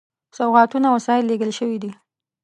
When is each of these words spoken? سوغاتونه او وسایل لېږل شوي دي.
سوغاتونه 0.37 0.85
او 0.89 0.95
وسایل 0.99 1.25
لېږل 1.27 1.51
شوي 1.59 1.77
دي. 1.83 1.91